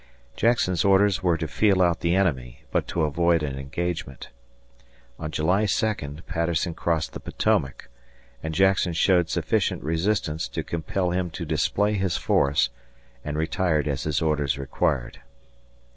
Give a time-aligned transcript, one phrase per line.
[0.35, 4.29] Jackson's orders were to feel out the enemy, but to avoid an engagement.
[5.19, 5.93] On July 2
[6.25, 7.87] Patterson crossed the Potomac,
[8.41, 12.71] and Jackson showed sufficient resistance to compel him to display his force
[13.23, 15.19] and retired as his orders required.